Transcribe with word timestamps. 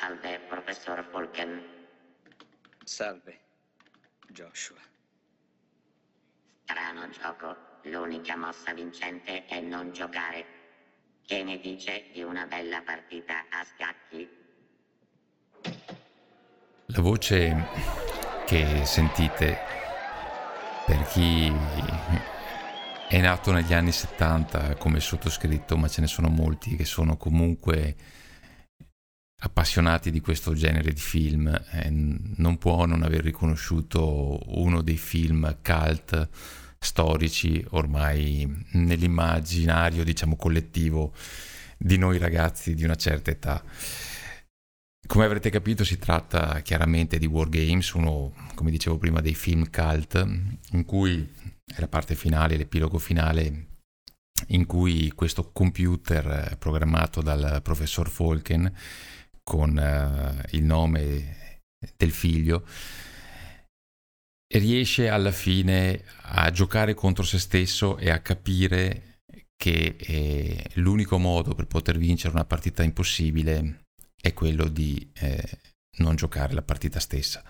Salve, 0.00 0.40
professor 0.48 1.06
Falken. 1.12 1.62
Salve, 2.84 3.38
Joshua. 4.28 4.80
Strano 6.64 7.06
gioco. 7.10 7.54
L'unica 7.82 8.34
mossa 8.34 8.72
vincente 8.72 9.44
è 9.44 9.60
non 9.60 9.92
giocare. 9.92 10.46
Che 11.26 11.42
ne 11.42 11.60
dice 11.60 12.06
di 12.14 12.22
una 12.22 12.46
bella 12.46 12.80
partita 12.80 13.44
a 13.50 13.62
scacchi? 13.62 14.26
La 16.86 17.00
voce 17.02 17.68
che 18.46 18.86
sentite 18.86 19.58
per 20.86 21.02
chi 21.08 21.52
è 23.06 23.20
nato 23.20 23.52
negli 23.52 23.74
anni 23.74 23.92
70 23.92 24.76
come 24.76 24.98
sottoscritto, 24.98 25.76
ma 25.76 25.88
ce 25.88 26.00
ne 26.00 26.06
sono 26.06 26.30
molti 26.30 26.74
che 26.74 26.86
sono 26.86 27.18
comunque 27.18 27.96
appassionati 29.40 30.10
di 30.10 30.20
questo 30.20 30.54
genere 30.54 30.92
di 30.92 31.00
film, 31.00 31.48
eh, 31.48 31.88
non 31.90 32.58
può 32.58 32.84
non 32.84 33.02
aver 33.02 33.22
riconosciuto 33.22 34.40
uno 34.58 34.82
dei 34.82 34.98
film 34.98 35.58
cult 35.62 36.28
storici 36.78 37.64
ormai 37.70 38.66
nell'immaginario, 38.72 40.04
diciamo, 40.04 40.36
collettivo 40.36 41.12
di 41.76 41.96
noi 41.98 42.18
ragazzi 42.18 42.74
di 42.74 42.84
una 42.84 42.96
certa 42.96 43.30
età. 43.30 43.62
Come 45.06 45.24
avrete 45.24 45.50
capito 45.50 45.84
si 45.84 45.98
tratta 45.98 46.60
chiaramente 46.60 47.18
di 47.18 47.26
War 47.26 47.48
Games, 47.48 47.92
uno, 47.92 48.32
come 48.54 48.70
dicevo 48.70 48.96
prima, 48.96 49.20
dei 49.20 49.34
film 49.34 49.68
cult, 49.70 50.24
in 50.72 50.84
cui 50.84 51.28
è 51.64 51.80
la 51.80 51.88
parte 51.88 52.14
finale, 52.14 52.56
l'epilogo 52.56 52.98
finale, 52.98 53.66
in 54.48 54.66
cui 54.66 55.10
questo 55.14 55.50
computer 55.52 56.56
programmato 56.58 57.22
dal 57.22 57.60
professor 57.62 58.08
Falken 58.08 58.72
con 59.42 59.76
uh, 59.76 60.56
il 60.56 60.62
nome 60.64 61.58
del 61.96 62.10
figlio, 62.10 62.66
riesce 64.52 65.08
alla 65.08 65.30
fine 65.30 66.02
a 66.22 66.50
giocare 66.50 66.94
contro 66.94 67.22
se 67.22 67.38
stesso 67.38 67.96
e 67.98 68.10
a 68.10 68.20
capire 68.20 69.20
che 69.56 69.96
eh, 69.98 70.70
l'unico 70.74 71.18
modo 71.18 71.54
per 71.54 71.66
poter 71.66 71.98
vincere 71.98 72.32
una 72.32 72.44
partita 72.44 72.82
impossibile 72.82 73.84
è 74.20 74.32
quello 74.32 74.68
di 74.68 75.10
eh, 75.14 75.58
non 75.98 76.16
giocare 76.16 76.54
la 76.54 76.62
partita 76.62 76.98
stessa. 76.98 77.42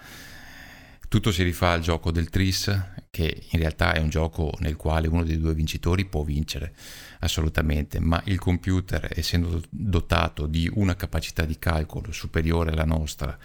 Tutto 1.11 1.33
si 1.33 1.43
rifà 1.43 1.73
al 1.73 1.81
gioco 1.81 2.13
del 2.13 2.31
Tris, 2.31 2.67
che 3.11 3.43
in 3.51 3.59
realtà 3.59 3.95
è 3.95 3.99
un 3.99 4.11
gioco 4.11 4.55
nel 4.61 4.77
quale 4.77 5.09
uno 5.09 5.25
dei 5.25 5.41
due 5.41 5.55
vincitori 5.55 6.05
può 6.05 6.23
vincere, 6.23 6.73
assolutamente, 7.19 7.99
ma 7.99 8.23
il 8.27 8.39
computer, 8.39 9.11
essendo 9.17 9.61
dotato 9.69 10.47
di 10.47 10.71
una 10.73 10.95
capacità 10.95 11.45
di 11.45 11.59
calcolo 11.59 12.13
superiore 12.13 12.71
alla 12.71 12.85
nostra 12.85 13.37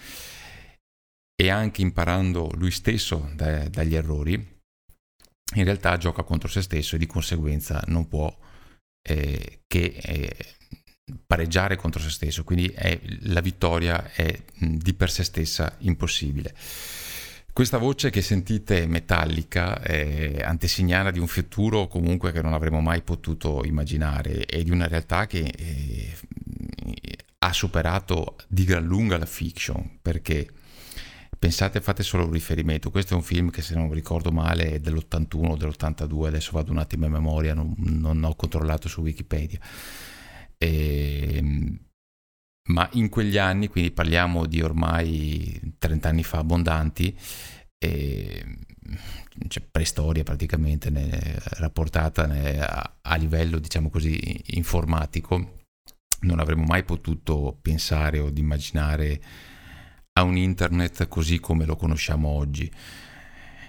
e 1.36 1.50
anche 1.50 1.82
imparando 1.82 2.52
lui 2.54 2.70
stesso 2.70 3.32
da, 3.34 3.68
dagli 3.68 3.96
errori, 3.96 4.34
in 5.56 5.64
realtà 5.64 5.98
gioca 5.98 6.22
contro 6.22 6.48
se 6.48 6.62
stesso 6.62 6.96
e 6.96 7.00
di 7.00 7.08
conseguenza 7.08 7.84
non 7.88 8.08
può 8.08 8.32
eh, 9.02 9.62
che 9.66 9.98
eh, 10.04 10.56
pareggiare 11.26 11.78
contro 11.78 12.00
se 12.00 12.12
stesso, 12.12 12.44
quindi 12.44 12.68
è, 12.68 13.02
la 13.22 13.42
vittoria 13.42 14.12
è 14.12 14.40
di 14.60 14.94
per 14.94 15.10
sé 15.10 15.24
stessa 15.24 15.76
impossibile. 15.80 16.54
Questa 17.56 17.78
voce 17.78 18.10
che 18.10 18.22
sentite 18.22 18.86
metallica 18.86 19.82
è 19.82 20.42
antesignana 20.44 21.10
di 21.10 21.20
un 21.20 21.28
futuro 21.28 21.88
comunque 21.88 22.34
che 22.34 22.42
non 22.42 22.52
avremmo 22.52 22.82
mai 22.82 23.02
potuto 23.02 23.64
immaginare 23.64 24.46
e 24.46 24.62
di 24.62 24.72
una 24.72 24.90
realtà 24.90 25.26
che 25.26 25.54
eh, 25.56 26.18
ha 27.40 27.54
superato 27.54 28.36
di 28.50 28.66
gran 28.66 28.84
lunga 28.84 29.18
la 29.18 29.26
fiction 29.26 30.00
perché 30.02 30.50
pensate, 31.40 31.80
fate 31.80 32.04
solo 32.04 32.26
un 32.26 32.34
riferimento, 32.34 32.92
questo 32.92 33.14
è 33.14 33.16
un 33.16 33.24
film 33.24 33.50
che 33.52 33.62
se 33.62 33.74
non 33.74 33.90
ricordo 33.94 34.34
male 34.34 34.72
è 34.74 34.80
dell'81 34.82 35.52
o 35.52 35.56
dell'82, 35.56 36.26
adesso 36.26 36.52
vado 36.52 36.74
un 36.74 36.80
attimo 36.80 37.06
a 37.06 37.10
memoria, 37.10 37.54
non, 37.54 37.74
non 37.78 38.22
ho 38.26 38.36
controllato 38.36 38.90
su 38.90 39.00
Wikipedia. 39.00 39.60
E, 40.58 41.38
ehm, 41.38 41.80
ma 42.68 42.88
in 42.94 43.10
quegli 43.10 43.38
anni, 43.38 43.68
quindi 43.68 43.92
parliamo 43.92 44.46
di 44.46 44.62
ormai 44.62 45.60
30 45.78 46.10
anni 46.10 46.24
fa 46.24 46.40
abbondanti, 46.40 47.16
e, 47.78 48.46
cioè 49.48 49.64
preistoria 49.70 50.24
praticamente 50.24 50.90
ne, 50.90 51.40
rapportata 51.58 52.26
ne, 52.26 52.60
a, 52.60 52.98
a, 53.02 53.16
livello 53.16 53.60
diciamo 53.60 53.90
così 53.90 54.42
informatico, 54.56 55.64
non 56.22 56.40
avremmo 56.40 56.64
mai 56.64 56.84
potuto 56.84 57.58
pensare 57.62 58.20
o 58.20 58.32
immaginare 58.34 59.22
a 60.14 60.24
un 60.24 60.38
internet 60.38 61.08
così 61.08 61.40
come 61.40 61.66
lo 61.66 61.76
conosciamo 61.76 62.30
oggi. 62.30 62.72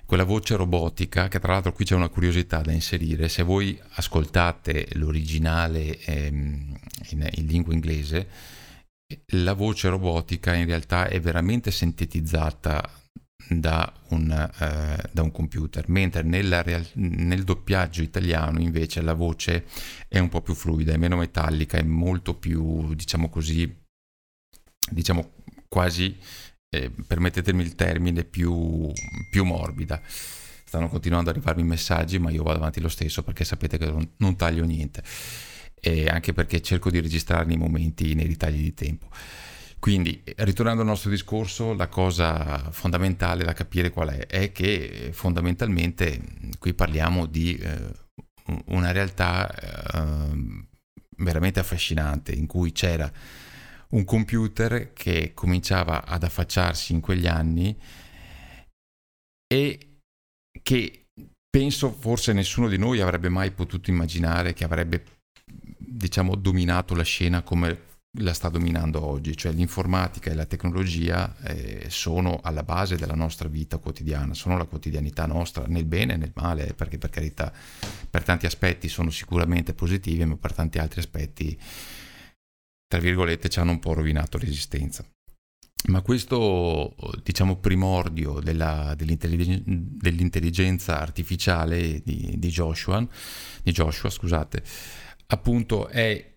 Quella 0.07 0.23
voce 0.23 0.55
robotica, 0.55 1.27
che 1.27 1.41
tra 1.41 1.53
l'altro 1.53 1.73
qui 1.73 1.84
c'è 1.84 1.97
una 1.97 2.09
curiosità 2.09 2.61
da 2.61 2.71
inserire, 2.71 3.28
se 3.28 3.43
voi 3.43 3.78
ascoltate 3.95 4.89
l'originale 4.93 5.99
ehm, 5.99 6.78
in, 7.09 7.28
in 7.33 7.47
lingua 7.47 7.75
inglese, 7.75 8.28
la 9.34 9.53
voce 9.53 9.89
robotica 9.89 10.55
in 10.55 10.67
realtà 10.67 11.09
è 11.09 11.21
veramente 11.21 11.71
sintetizzata 11.71 12.91
da 13.49 13.93
un, 14.09 14.31
eh, 14.31 15.11
da 15.12 15.22
un 15.22 15.31
computer, 15.31 15.89
mentre 15.89 16.22
real- 16.62 16.89
nel 16.94 17.45
doppiaggio 17.45 18.03
italiano 18.03 18.61
invece 18.61 19.03
la 19.03 19.15
voce 19.15 19.66
è 20.09 20.19
un 20.19 20.28
po' 20.28 20.43
più 20.43 20.55
fluida, 20.55 20.93
è 20.93 20.97
meno 20.97 21.16
metallica, 21.16 21.78
è 21.78 21.83
molto 21.83 22.34
più, 22.34 22.93
diciamo 22.95 23.28
così, 23.28 23.72
diciamo 24.91 25.34
quasi, 25.69 26.16
eh, 26.69 26.91
permettetemi 26.91 27.62
il 27.62 27.77
termine, 27.77 28.25
più, 28.25 28.91
più, 29.31 29.45
morbida. 29.45 30.03
Stanno 30.05 30.89
continuando 30.89 31.31
ad 31.31 31.37
arrivarmi 31.37 31.62
messaggi, 31.62 32.19
ma 32.19 32.31
io 32.31 32.43
vado 32.43 32.59
avanti 32.59 32.81
lo 32.81 32.89
stesso 32.89 33.22
perché 33.22 33.45
sapete 33.45 33.78
che 33.78 33.87
non, 33.87 34.15
non 34.16 34.34
taglio 34.37 34.65
niente 34.65 35.05
e 35.86 36.08
anche 36.08 36.32
perché 36.32 36.60
cerco 36.60 36.91
di 36.91 37.00
registrarne 37.00 37.54
i 37.54 37.56
momenti 37.56 38.14
nei 38.14 38.26
ritagli 38.26 38.60
di 38.60 38.74
tempo. 38.74 39.06
Quindi, 39.78 40.20
ritornando 40.38 40.80
al 40.80 40.88
nostro 40.88 41.10
discorso, 41.10 41.74
la 41.74 41.86
cosa 41.86 42.72
fondamentale 42.72 43.44
da 43.44 43.52
capire 43.52 43.91
qual 43.91 44.08
è? 44.08 44.26
È 44.26 44.50
che 44.50 45.10
fondamentalmente 45.12 46.20
qui 46.58 46.74
parliamo 46.74 47.26
di 47.26 47.54
eh, 47.54 47.92
una 48.66 48.91
realtà 48.91 49.48
eh, 49.48 50.64
veramente 51.19 51.60
affascinante 51.60 52.32
in 52.32 52.47
cui 52.48 52.72
c'era 52.72 53.08
un 53.91 54.03
computer 54.04 54.92
che 54.92 55.34
cominciava 55.34 56.04
ad 56.04 56.24
affacciarsi 56.24 56.94
in 56.94 57.00
quegli 57.00 57.28
anni 57.28 57.78
e 59.47 59.98
che 60.62 61.04
penso 61.48 61.92
forse 61.92 62.32
nessuno 62.32 62.66
di 62.66 62.76
noi 62.76 63.00
avrebbe 63.00 63.28
mai 63.28 63.53
potuto 63.53 63.88
immaginare 63.88 64.53
che 64.53 64.64
avrebbe 64.64 65.16
diciamo 65.97 66.34
dominato 66.34 66.95
la 66.95 67.03
scena 67.03 67.43
come 67.43 67.95
la 68.21 68.33
sta 68.33 68.49
dominando 68.49 69.05
oggi, 69.05 69.37
cioè 69.37 69.53
l'informatica 69.53 70.31
e 70.31 70.34
la 70.34 70.47
tecnologia 70.47 71.37
eh, 71.43 71.87
sono 71.89 72.41
alla 72.43 72.62
base 72.62 72.97
della 72.97 73.15
nostra 73.15 73.49
vita 73.49 73.77
quotidiana, 73.77 74.33
sono 74.33 74.57
la 74.57 74.65
quotidianità 74.65 75.27
nostra, 75.27 75.65
nel 75.67 75.84
bene 75.84 76.15
e 76.15 76.17
nel 76.17 76.33
male, 76.34 76.73
perché 76.75 76.97
per 76.97 77.11
carità 77.11 77.53
per 78.09 78.23
tanti 78.23 78.47
aspetti 78.47 78.89
sono 78.89 79.11
sicuramente 79.11 79.75
positive, 79.75 80.25
ma 80.25 80.37
per 80.37 80.55
tanti 80.55 80.79
altri 80.79 81.01
aspetti 81.01 81.59
tra 82.89 83.01
virgolette, 83.01 83.49
ci 83.49 83.59
hanno 83.59 83.73
un 83.73 83.78
po' 83.81 83.95
rovinato 83.95 84.39
l'esistenza. 84.39 85.05
Ma 85.89 86.01
questo, 86.01 86.95
diciamo, 87.23 87.57
primordio 87.57 88.41
della, 88.41 88.95
dell'intelligenza, 88.97 89.63
dell'intelligenza, 89.67 91.01
artificiale 91.01 92.01
di, 92.05 92.34
di, 92.39 92.49
Joshua, 92.49 93.07
di 93.63 93.73
Joshua, 93.73 94.11
scusate, 94.11 94.63
appunto 95.28 95.88
è 95.88 96.34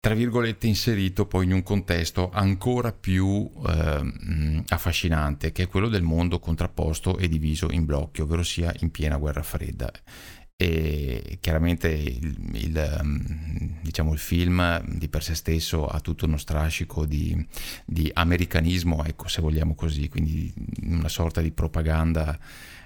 tra 0.00 0.14
virgolette 0.14 0.66
inserito 0.66 1.26
poi 1.26 1.44
in 1.44 1.52
un 1.52 1.62
contesto 1.62 2.30
ancora 2.32 2.90
più 2.90 3.50
eh, 3.66 4.62
affascinante 4.68 5.52
che 5.52 5.64
è 5.64 5.68
quello 5.68 5.88
del 5.88 6.02
mondo 6.02 6.38
contrapposto 6.38 7.18
e 7.18 7.28
diviso 7.28 7.70
in 7.70 7.84
blocchi, 7.84 8.22
ovvero 8.22 8.42
sia 8.42 8.74
in 8.78 8.90
piena 8.90 9.18
guerra 9.18 9.42
fredda 9.42 9.92
e 10.60 11.38
chiaramente 11.40 11.88
il, 11.88 12.36
il, 12.52 13.00
mm, 13.02 13.78
diciamo, 13.80 14.12
il, 14.12 14.18
film 14.18 14.82
di 14.98 15.08
per 15.08 15.22
sé 15.22 15.34
stesso 15.34 15.86
ha 15.86 16.00
tutto 16.00 16.26
uno 16.26 16.36
strascico 16.36 17.06
di, 17.06 17.34
di, 17.86 18.10
americanismo, 18.12 19.02
ecco, 19.06 19.26
se 19.26 19.40
vogliamo 19.40 19.74
così, 19.74 20.10
quindi 20.10 20.52
una 20.82 21.08
sorta 21.08 21.40
di 21.40 21.50
propaganda, 21.50 22.38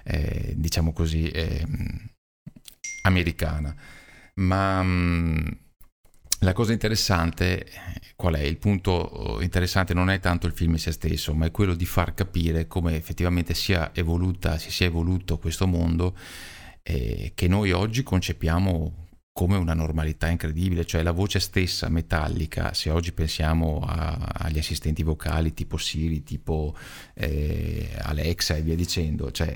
eh, 0.05 0.53
diciamo 0.55 0.93
così, 0.93 1.27
eh, 1.27 1.67
americana. 3.01 3.75
Ma 4.35 4.81
mh, 4.83 4.87
mm, 4.87 5.47
la 6.39 6.53
cosa 6.53 6.73
interessante, 6.73 7.65
qual 8.15 8.35
è? 8.35 8.41
Il 8.41 8.57
punto 8.57 9.39
interessante 9.41 9.93
non 9.93 10.09
è 10.09 10.19
tanto 10.19 10.47
il 10.47 10.53
film 10.53 10.73
in 10.73 10.79
se 10.79 10.91
stesso, 10.91 11.33
ma 11.33 11.45
è 11.45 11.51
quello 11.51 11.73
di 11.73 11.85
far 11.85 12.13
capire 12.13 12.67
come 12.67 12.95
effettivamente 12.95 13.53
sia 13.53 13.93
evoluta, 13.93 14.57
si 14.57 14.71
sia 14.71 14.85
evoluto 14.85 15.37
questo 15.37 15.65
mondo 15.67 16.15
eh, 16.83 17.31
che 17.33 17.47
noi 17.47 17.71
oggi 17.71 18.03
concepiamo 18.03 19.04
come 19.37 19.57
una 19.57 19.73
normalità 19.73 20.29
incredibile, 20.29 20.85
cioè 20.85 21.03
la 21.03 21.11
voce 21.11 21.41
stessa 21.41 21.89
metallica, 21.89 22.73
se 22.73 22.89
oggi 22.89 23.11
pensiamo 23.11 23.81
a, 23.85 24.13
agli 24.31 24.57
assistenti 24.57 25.03
vocali 25.03 25.53
tipo 25.53 25.75
Siri, 25.75 26.23
tipo 26.23 26.73
eh, 27.15 27.89
Alexa 28.03 28.55
e 28.55 28.61
via 28.61 28.77
dicendo, 28.77 29.33
cioè, 29.33 29.53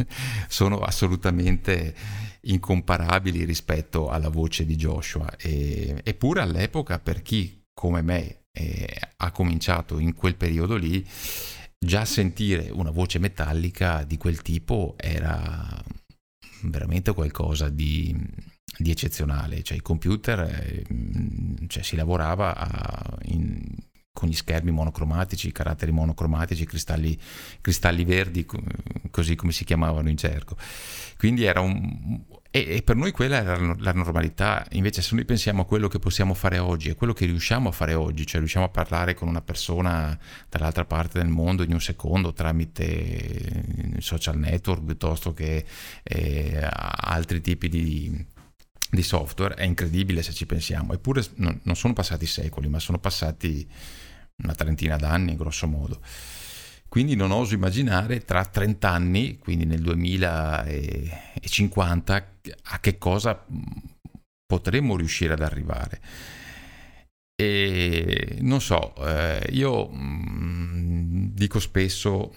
sono 0.48 0.78
assolutamente 0.78 1.94
incomparabili 2.40 3.44
rispetto 3.44 4.08
alla 4.08 4.30
voce 4.30 4.64
di 4.64 4.76
Joshua. 4.76 5.30
E, 5.36 6.00
eppure 6.02 6.40
all'epoca 6.40 6.98
per 6.98 7.20
chi 7.20 7.64
come 7.74 8.00
me 8.00 8.44
eh, 8.50 8.98
ha 9.14 9.30
cominciato 9.30 9.98
in 9.98 10.14
quel 10.14 10.36
periodo 10.36 10.76
lì, 10.76 11.06
già 11.78 12.06
sentire 12.06 12.70
una 12.70 12.90
voce 12.90 13.18
metallica 13.18 14.04
di 14.04 14.16
quel 14.16 14.40
tipo 14.40 14.94
era 14.96 15.84
veramente 16.62 17.12
qualcosa 17.12 17.68
di 17.68 18.47
di 18.78 18.90
eccezionale, 18.90 19.62
cioè 19.62 19.76
i 19.76 19.82
computer, 19.82 20.40
eh, 20.40 20.84
cioè, 21.66 21.82
si 21.82 21.96
lavorava 21.96 22.56
a, 22.56 23.18
in, 23.24 23.60
con 24.12 24.28
gli 24.28 24.34
schermi 24.34 24.70
monocromatici, 24.70 25.52
caratteri 25.52 25.92
monocromatici, 25.92 26.64
cristalli, 26.64 27.18
cristalli 27.60 28.04
verdi, 28.04 28.46
così 29.10 29.34
come 29.34 29.52
si 29.52 29.64
chiamavano 29.64 30.08
in 30.08 30.16
cerco. 30.16 30.56
Quindi 31.16 31.44
era 31.44 31.60
un... 31.60 32.24
E, 32.50 32.76
e 32.76 32.82
per 32.82 32.96
noi 32.96 33.10
quella 33.10 33.36
era 33.36 33.76
la 33.78 33.92
normalità, 33.92 34.66
invece 34.70 35.02
se 35.02 35.14
noi 35.14 35.24
pensiamo 35.24 35.62
a 35.62 35.66
quello 35.66 35.86
che 35.86 35.98
possiamo 35.98 36.34
fare 36.34 36.58
oggi, 36.58 36.90
a 36.90 36.94
quello 36.94 37.12
che 37.12 37.26
riusciamo 37.26 37.68
a 37.68 37.72
fare 37.72 37.94
oggi, 37.94 38.26
cioè 38.26 38.40
riusciamo 38.40 38.64
a 38.64 38.70
parlare 38.70 39.14
con 39.14 39.28
una 39.28 39.42
persona 39.42 40.18
dall'altra 40.48 40.84
parte 40.84 41.18
del 41.18 41.28
mondo 41.28 41.62
in 41.62 41.72
un 41.72 41.80
secondo 41.80 42.32
tramite 42.32 43.98
social 43.98 44.38
network 44.38 44.82
piuttosto 44.82 45.34
che 45.34 45.64
eh, 46.02 46.68
altri 46.70 47.40
tipi 47.40 47.68
di 47.68 48.36
di 48.90 49.02
software 49.02 49.54
è 49.54 49.64
incredibile 49.64 50.22
se 50.22 50.32
ci 50.32 50.46
pensiamo, 50.46 50.94
eppure 50.94 51.22
non, 51.36 51.60
non 51.62 51.76
sono 51.76 51.92
passati 51.92 52.24
secoli, 52.26 52.68
ma 52.68 52.78
sono 52.78 52.98
passati 52.98 53.68
una 54.42 54.54
trentina 54.54 54.96
d'anni, 54.96 55.36
grosso 55.36 55.66
modo. 55.66 56.00
Quindi 56.88 57.16
non 57.16 57.32
oso 57.32 57.52
immaginare 57.54 58.24
tra 58.24 58.46
30 58.46 58.90
anni, 58.90 59.36
quindi 59.38 59.66
nel 59.66 59.82
2050, 59.82 62.28
a 62.62 62.80
che 62.80 62.96
cosa 62.96 63.44
potremmo 64.46 64.96
riuscire 64.96 65.34
ad 65.34 65.42
arrivare. 65.42 66.00
E 67.40 68.38
non 68.40 68.60
so, 68.62 68.94
eh, 69.06 69.48
io 69.50 69.86
mh, 69.88 71.34
dico 71.34 71.60
spesso... 71.60 72.32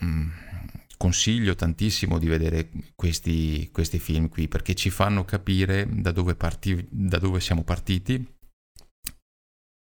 Consiglio 1.02 1.56
tantissimo 1.56 2.20
di 2.20 2.28
vedere 2.28 2.70
questi, 2.94 3.68
questi 3.72 3.98
film 3.98 4.30
qui 4.30 4.48
perché 4.48 4.76
ci 4.76 4.92
fanno 4.92 5.26
capire 5.26 5.88
da 5.90 6.12
dove, 6.12 6.36
parti, 6.36 6.88
da 6.92 7.18
dove 7.18 7.40
siamo 7.40 7.64
partiti 7.64 8.24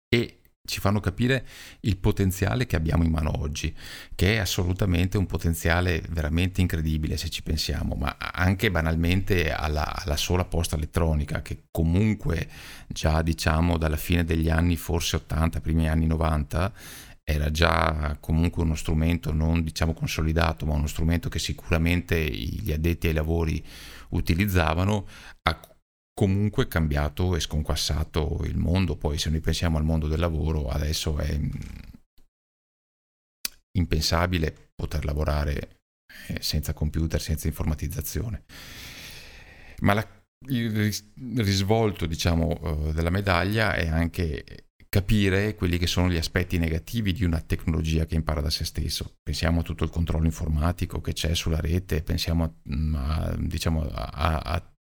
e 0.08 0.40
ci 0.64 0.80
fanno 0.80 1.02
capire 1.02 1.46
il 1.82 1.98
potenziale 1.98 2.66
che 2.66 2.78
abbiamo 2.78 3.04
in 3.04 3.12
mano 3.12 3.38
oggi, 3.38 3.76
che 4.16 4.36
è 4.36 4.38
assolutamente 4.38 5.18
un 5.18 5.26
potenziale 5.26 6.02
veramente 6.10 6.62
incredibile 6.62 7.18
se 7.18 7.30
ci 7.30 7.44
pensiamo, 7.44 7.96
ma 7.96 8.16
anche 8.18 8.72
banalmente 8.72 9.52
alla, 9.52 9.94
alla, 9.94 10.16
sola 10.16 10.46
posta 10.46 10.78
elettronica, 10.78 11.42
che 11.42 11.64
comunque 11.70 12.48
già 12.88 13.22
diciamo 13.22 13.78
dalla 13.78 13.98
fine 13.98 14.24
degli 14.24 14.50
anni 14.50 14.78
forse 14.78 15.18
80, 15.18 15.60
primi 15.60 15.90
anni 15.90 16.06
90, 16.06 16.72
era 17.30 17.52
già 17.52 18.18
comunque 18.20 18.64
uno 18.64 18.76
strumento 18.76 19.32
non 19.32 19.64
diciamo 19.64 19.94
consolidato, 19.94 20.66
ma 20.66 20.74
uno 20.74 20.88
strumento 20.88 21.30
che 21.30 21.38
sicuramente 21.38 22.20
gli 22.20 22.72
addetti 22.72 23.08
ai 23.08 23.14
lavori 23.14 23.64
utilizzavano, 24.10 25.08
ha 25.44 25.60
comunque 26.14 26.68
cambiato 26.68 27.36
e 27.36 27.40
sconquassato 27.40 28.42
il 28.46 28.58
mondo. 28.58 28.96
Poi 28.96 29.18
se 29.20 29.30
noi 29.30 29.42
pensiamo 29.42 29.78
al 29.78 29.84
mondo 29.84 30.08
del 30.08 30.20
lavoro, 30.20 30.70
adesso 30.70 31.18
è 31.20 31.40
impensabile 33.78 34.72
poter 34.76 35.06
lavorare 35.06 35.78
eh, 36.28 36.42
senza 36.42 36.74
computer, 36.74 37.22
senza 37.22 37.48
informatizzazione. 37.48 38.44
Ma 39.82 39.94
la, 39.94 40.22
il 40.48 40.92
risvolto 41.38 42.08
diciamo, 42.08 42.88
eh, 42.90 42.94
della 42.94 43.12
medaglia 43.12 43.76
è 43.76 43.88
anche 43.88 44.69
capire 44.90 45.54
quelli 45.54 45.78
che 45.78 45.86
sono 45.86 46.10
gli 46.10 46.18
aspetti 46.18 46.58
negativi 46.58 47.14
di 47.14 47.24
una 47.24 47.40
tecnologia 47.42 48.06
che 48.06 48.16
impara 48.16 48.42
da 48.42 48.50
se 48.50 48.66
stesso. 48.66 49.18
Pensiamo 49.22 49.60
a 49.60 49.64
tutto 49.64 49.84
il 49.84 49.92
controllo 49.92 50.26
informatico 50.26 51.00
che 51.00 51.14
c'è 51.14 51.36
sulla 51.36 51.60
rete, 51.60 52.02
pensiamo 52.02 52.44
a, 52.44 52.52
mm, 52.74 52.96
a, 52.96 53.36
diciamo, 53.38 53.88
a, 53.88 54.38
a 54.40 54.74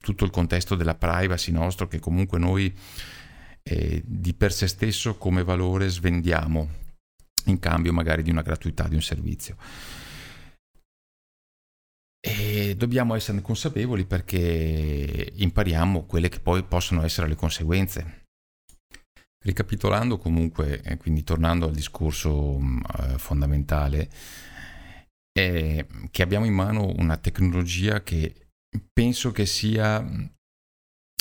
tutto 0.00 0.24
il 0.24 0.30
contesto 0.32 0.74
della 0.74 0.96
privacy 0.96 1.52
nostro 1.52 1.86
che 1.86 2.00
comunque 2.00 2.40
noi 2.40 2.76
eh, 3.62 4.02
di 4.04 4.34
per 4.34 4.52
sé 4.52 4.66
stesso 4.66 5.16
come 5.16 5.44
valore 5.44 5.88
svendiamo 5.88 6.84
in 7.44 7.60
cambio 7.60 7.92
magari 7.92 8.24
di 8.24 8.30
una 8.30 8.42
gratuità 8.42 8.88
di 8.88 8.96
un 8.96 9.02
servizio. 9.02 9.56
E 12.20 12.74
dobbiamo 12.76 13.14
esserne 13.14 13.40
consapevoli 13.40 14.04
perché 14.04 15.32
impariamo 15.32 16.06
quelle 16.06 16.28
che 16.28 16.40
poi 16.40 16.64
possono 16.64 17.04
essere 17.04 17.28
le 17.28 17.36
conseguenze 17.36 18.25
Ricapitolando 19.46 20.18
comunque, 20.18 20.82
eh, 20.82 20.96
quindi 20.96 21.22
tornando 21.22 21.66
al 21.66 21.72
discorso 21.72 22.58
mm, 22.58 22.78
eh, 22.98 23.18
fondamentale, 23.18 24.10
è 25.30 25.86
che 26.10 26.22
abbiamo 26.22 26.46
in 26.46 26.52
mano 26.52 26.92
una 26.96 27.16
tecnologia 27.16 28.02
che 28.02 28.48
penso 28.92 29.30
che 29.30 29.46
sia 29.46 30.00
mm, 30.00 30.24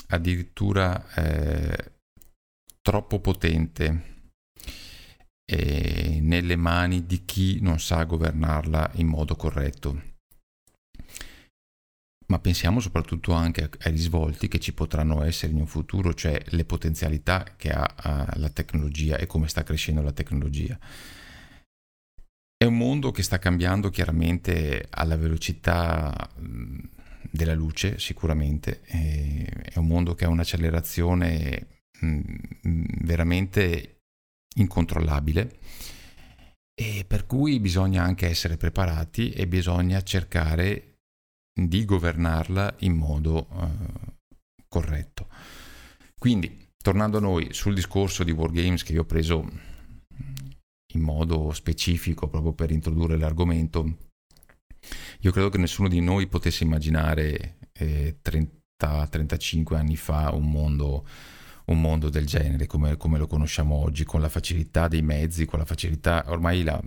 addirittura 0.07 1.07
eh, 1.13 1.91
troppo 2.81 3.19
potente 3.19 4.23
eh, 5.45 6.17
nelle 6.19 6.55
mani 6.55 7.05
di 7.05 7.25
chi 7.25 7.61
non 7.61 7.79
sa 7.79 8.05
governarla 8.05 8.93
in 8.95 9.05
modo 9.05 9.35
corretto 9.35 10.14
ma 12.27 12.39
pensiamo 12.39 12.79
soprattutto 12.79 13.33
anche 13.33 13.69
ai 13.79 13.91
risvolti 13.91 14.47
che 14.47 14.59
ci 14.59 14.73
potranno 14.73 15.23
essere 15.23 15.51
in 15.51 15.59
un 15.59 15.67
futuro, 15.67 16.13
cioè 16.13 16.41
le 16.49 16.65
potenzialità 16.65 17.45
che 17.55 17.71
ha 17.71 18.33
la 18.35 18.49
tecnologia 18.49 19.17
e 19.17 19.25
come 19.25 19.47
sta 19.47 19.63
crescendo 19.63 20.01
la 20.01 20.11
tecnologia. 20.11 20.77
È 22.57 22.63
un 22.65 22.77
mondo 22.77 23.11
che 23.11 23.21
sta 23.21 23.37
cambiando 23.37 23.89
chiaramente 23.89 24.87
alla 24.89 25.17
velocità 25.17 26.29
della 27.29 27.53
luce, 27.53 27.99
sicuramente, 27.99 28.81
è 28.81 29.77
un 29.77 29.87
mondo 29.87 30.15
che 30.15 30.25
ha 30.25 30.29
un'accelerazione 30.29 31.67
veramente 33.01 33.97
incontrollabile 34.55 35.57
e 36.73 37.05
per 37.07 37.25
cui 37.25 37.59
bisogna 37.59 38.03
anche 38.03 38.27
essere 38.27 38.57
preparati 38.57 39.31
e 39.31 39.47
bisogna 39.47 40.01
cercare 40.01 40.94
di 41.57 41.85
governarla 41.85 42.75
in 42.79 42.93
modo 42.93 43.47
uh, 43.49 44.13
corretto. 44.67 45.27
Quindi, 46.17 46.69
tornando 46.77 47.17
a 47.17 47.21
noi 47.21 47.53
sul 47.53 47.73
discorso 47.73 48.25
di 48.25 48.31
Wargames 48.31 48.83
che 48.83 48.91
io 48.91 49.01
ho 49.01 49.05
preso 49.05 49.49
in 50.93 51.01
modo 51.01 51.53
specifico 51.53 52.27
proprio 52.27 52.53
per 52.53 52.71
introdurre 52.71 53.17
l'argomento, 53.17 53.97
io 55.19 55.31
credo 55.31 55.49
che 55.49 55.57
nessuno 55.57 55.87
di 55.87 56.01
noi 56.01 56.27
potesse 56.27 56.65
immaginare 56.65 57.57
eh, 57.71 58.17
30-35 58.21 59.75
anni 59.75 59.95
fa 59.95 60.31
un 60.33 60.49
mondo 60.51 61.07
un 61.65 61.81
mondo 61.81 62.09
del 62.09 62.27
genere 62.27 62.67
come, 62.67 62.95
come, 62.95 63.17
lo 63.17 63.25
conosciamo 63.25 63.73
oggi, 63.75 64.03
con 64.03 64.21
la 64.21 64.29
facilità 64.29 64.87
dei 64.87 65.01
mezzi, 65.01 65.45
con 65.45 65.57
la 65.57 65.65
facilità, 65.65 66.23
ormai 66.27 66.61
la, 66.61 66.79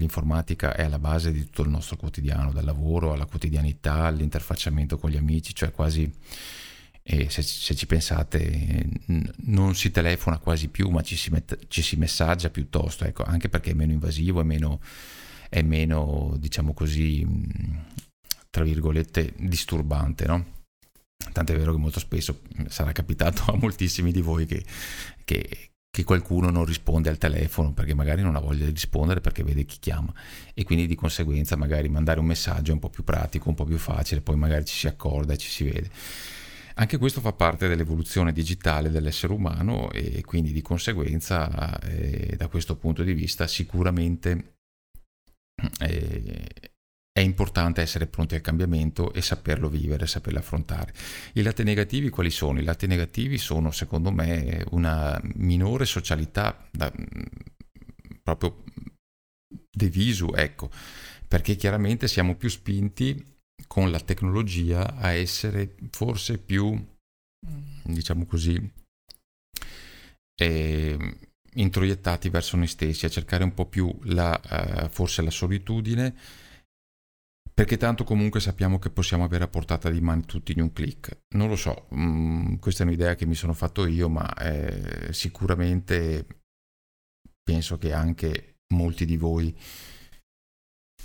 l'informatica 0.00 0.74
è 0.74 0.82
alla 0.82 0.98
base 0.98 1.30
di 1.30 1.44
tutto 1.44 1.62
il 1.62 1.68
nostro 1.68 1.96
quotidiano, 1.96 2.52
dal 2.52 2.64
lavoro 2.64 3.12
alla 3.12 3.26
quotidianità, 3.26 4.06
all'interfacciamento 4.06 4.98
con 4.98 5.10
gli 5.10 5.16
amici, 5.16 5.54
cioè 5.54 5.70
quasi, 5.70 6.10
eh, 7.02 7.30
se, 7.30 7.42
se, 7.42 7.74
ci 7.74 7.86
pensate, 7.86 8.88
non 9.44 9.74
si 9.74 9.90
telefona 9.90 10.38
quasi 10.38 10.68
più, 10.68 10.88
ma 10.88 11.02
ci 11.02 11.16
si, 11.16 11.30
met, 11.30 11.66
ci 11.68 11.82
si 11.82 11.96
messaggia 11.96 12.50
piuttosto, 12.50 13.04
ecco, 13.04 13.22
anche 13.22 13.48
perché 13.48 13.70
è 13.70 13.74
meno 13.74 13.92
invasivo, 13.92 14.40
è 14.40 14.44
meno, 14.44 14.80
è 15.48 15.62
meno 15.62 16.34
diciamo 16.38 16.72
così, 16.72 17.26
tra 18.50 18.64
virgolette, 18.64 19.34
disturbante, 19.38 20.26
no? 20.26 20.58
Tant'è 21.32 21.54
vero 21.54 21.72
che 21.72 21.78
molto 21.78 22.00
spesso 22.00 22.40
sarà 22.68 22.92
capitato 22.92 23.44
a 23.52 23.56
moltissimi 23.56 24.10
di 24.10 24.22
voi 24.22 24.46
che, 24.46 24.64
che, 25.24 25.70
che, 25.90 26.04
qualcuno 26.04 26.50
non 26.50 26.64
risponde 26.64 27.08
al 27.08 27.18
telefono 27.18 27.72
perché 27.72 27.94
magari 27.94 28.22
non 28.22 28.36
ha 28.36 28.40
voglia 28.40 28.64
di 28.64 28.70
rispondere 28.70 29.20
perché 29.20 29.42
vede 29.42 29.64
chi 29.64 29.78
chiama 29.78 30.12
e 30.54 30.64
quindi 30.64 30.86
di 30.86 30.94
conseguenza 30.94 31.56
magari 31.56 31.88
mandare 31.88 32.20
un 32.20 32.26
messaggio 32.26 32.70
è 32.70 32.74
un 32.74 32.80
po' 32.80 32.90
più 32.90 33.04
pratico, 33.04 33.48
un 33.48 33.54
po' 33.54 33.64
più 33.64 33.78
facile, 33.78 34.20
poi 34.20 34.36
magari 34.36 34.64
ci 34.64 34.76
si 34.76 34.86
accorda 34.86 35.34
e 35.34 35.36
ci 35.36 35.48
si 35.48 35.64
vede. 35.64 35.90
Anche 36.74 36.96
questo 36.96 37.20
fa 37.20 37.32
parte 37.32 37.68
dell'evoluzione 37.68 38.32
digitale 38.32 38.90
dell'essere 38.90 39.32
umano 39.32 39.90
e 39.90 40.22
quindi 40.24 40.52
di 40.52 40.62
conseguenza 40.62 41.78
eh, 41.80 42.34
da 42.36 42.48
questo 42.48 42.76
punto 42.76 43.02
di 43.02 43.12
vista 43.12 43.46
sicuramente 43.46 44.54
eh, 45.80 46.48
è 47.12 47.20
importante 47.20 47.80
essere 47.80 48.06
pronti 48.06 48.34
al 48.34 48.40
cambiamento 48.40 49.12
e 49.12 49.20
saperlo 49.20 49.68
vivere, 49.68 50.06
saperlo 50.06 50.38
affrontare. 50.38 50.94
I 51.34 51.42
lati 51.42 51.64
negativi 51.64 52.08
quali 52.08 52.30
sono? 52.30 52.60
I 52.60 52.64
lati 52.64 52.86
negativi 52.86 53.36
sono, 53.36 53.70
secondo 53.72 54.12
me, 54.12 54.64
una 54.70 55.20
minore 55.34 55.86
socialità 55.86 56.68
da, 56.70 56.92
proprio 58.22 58.62
de 59.70 59.88
visu, 59.88 60.32
ecco, 60.34 60.70
perché 61.26 61.56
chiaramente 61.56 62.06
siamo 62.06 62.36
più 62.36 62.48
spinti 62.48 63.38
con 63.66 63.90
la 63.90 64.00
tecnologia 64.00 64.94
a 64.96 65.12
essere 65.12 65.74
forse 65.90 66.38
più, 66.38 66.78
diciamo 67.84 68.24
così, 68.24 68.72
eh, 70.40 71.18
introiettati 71.54 72.28
verso 72.28 72.56
noi 72.56 72.68
stessi, 72.68 73.04
a 73.04 73.10
cercare 73.10 73.42
un 73.42 73.52
po' 73.52 73.66
più 73.66 73.92
la, 74.04 74.40
uh, 74.84 74.88
forse 74.88 75.22
la 75.22 75.30
solitudine 75.30 76.14
perché 77.60 77.76
tanto 77.76 78.04
comunque 78.04 78.40
sappiamo 78.40 78.78
che 78.78 78.88
possiamo 78.88 79.22
avere 79.22 79.44
a 79.44 79.48
portata 79.48 79.90
di 79.90 80.00
mano 80.00 80.22
tutti 80.22 80.52
in 80.52 80.62
un 80.62 80.72
clic. 80.72 81.24
Non 81.34 81.46
lo 81.46 81.56
so, 81.56 81.88
mm, 81.94 82.54
questa 82.54 82.84
è 82.84 82.86
un'idea 82.86 83.14
che 83.16 83.26
mi 83.26 83.34
sono 83.34 83.52
fatto 83.52 83.84
io, 83.84 84.08
ma 84.08 84.32
eh, 84.32 85.12
sicuramente 85.12 86.26
penso 87.42 87.76
che 87.76 87.92
anche 87.92 88.60
molti 88.74 89.04
di 89.04 89.18
voi 89.18 89.54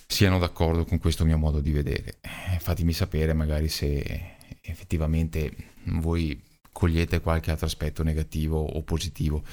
siano 0.08 0.40
d'accordo 0.40 0.86
con 0.86 0.98
questo 0.98 1.26
mio 1.26 1.38
modo 1.38 1.60
di 1.60 1.74
vedere. 1.74 2.20
Eh, 2.22 2.58
fatemi 2.60 2.94
sapere 2.94 3.34
magari 3.34 3.68
se 3.68 4.38
effettivamente 4.62 5.74
voi 5.88 6.42
cogliete 6.72 7.20
qualche 7.20 7.52
altro 7.52 7.66
aspetto 7.66 8.02
negativo 8.02 8.64
o 8.64 8.82
positivo 8.82 9.44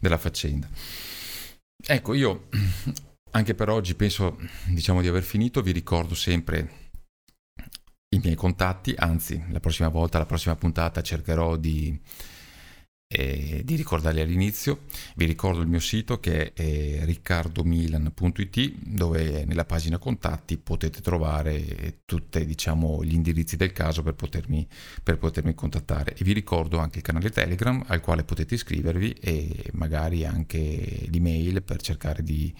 della 0.00 0.16
faccenda. 0.16 0.70
Ecco, 1.86 2.14
io 2.14 2.48
anche 3.32 3.54
per 3.54 3.68
oggi 3.68 3.94
penso 3.94 4.38
diciamo 4.66 5.00
di 5.00 5.08
aver 5.08 5.22
finito, 5.22 5.62
vi 5.62 5.72
ricordo 5.72 6.14
sempre 6.14 6.90
i 8.08 8.18
miei 8.18 8.34
contatti, 8.34 8.94
anzi 8.96 9.42
la 9.50 9.60
prossima 9.60 9.88
volta, 9.88 10.18
la 10.18 10.26
prossima 10.26 10.56
puntata 10.56 11.02
cercherò 11.02 11.56
di 11.56 11.98
eh, 13.12 13.62
di 13.64 13.74
ricordarli 13.74 14.20
all'inizio. 14.20 14.82
Vi 15.16 15.24
ricordo 15.24 15.60
il 15.60 15.66
mio 15.66 15.80
sito 15.80 16.20
che 16.20 16.52
è 16.52 17.04
riccardomilan.it 17.04 18.72
dove 18.84 19.44
nella 19.46 19.64
pagina 19.64 19.98
contatti 19.98 20.56
potete 20.56 21.00
trovare 21.00 22.02
tutti 22.04 22.46
diciamo, 22.46 23.02
gli 23.02 23.14
indirizzi 23.14 23.56
del 23.56 23.72
caso 23.72 24.04
per 24.04 24.14
potermi, 24.14 24.66
per 25.02 25.18
potermi 25.18 25.54
contattare. 25.54 26.14
E 26.14 26.22
vi 26.22 26.32
ricordo 26.32 26.78
anche 26.78 26.98
il 26.98 27.04
canale 27.04 27.30
Telegram 27.30 27.82
al 27.88 28.00
quale 28.00 28.22
potete 28.22 28.54
iscrivervi 28.54 29.12
e 29.14 29.70
magari 29.72 30.24
anche 30.24 31.06
l'email 31.10 31.62
per 31.64 31.80
cercare 31.82 32.22
di, 32.22 32.54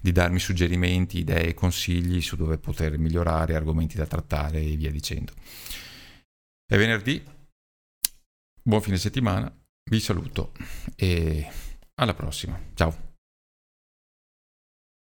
di 0.00 0.10
darmi 0.10 0.40
suggerimenti, 0.40 1.18
idee, 1.18 1.54
consigli 1.54 2.20
su 2.20 2.34
dove 2.34 2.58
poter 2.58 2.98
migliorare, 2.98 3.54
argomenti 3.54 3.96
da 3.96 4.06
trattare 4.06 4.60
e 4.60 4.76
via 4.76 4.90
dicendo. 4.90 5.32
È 6.66 6.76
venerdì, 6.76 7.22
buon 8.64 8.80
fine 8.80 8.96
settimana 8.96 9.54
vi 9.84 10.00
saluto 10.00 10.52
e 10.96 11.46
alla 11.94 12.14
prossima. 12.14 12.58
Ciao. 12.74 13.11